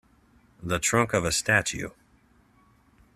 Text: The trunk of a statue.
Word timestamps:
The 0.63 0.79
trunk 0.79 1.13
of 1.13 1.25
a 1.25 1.31
statue. 1.31 1.89